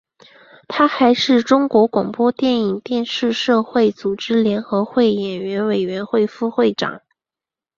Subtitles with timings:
[0.67, 7.03] 他还是中国广播电影电视社会组织联合会演员委员会副会长。